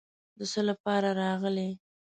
د 0.37 0.39
څه 0.51 0.61
لپاره 0.69 1.09
راغلې. 1.21 1.69